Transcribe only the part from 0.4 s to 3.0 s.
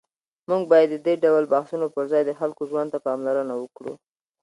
موږ باید د دې ډول بحثونو پر ځای د خلکو ژوند ته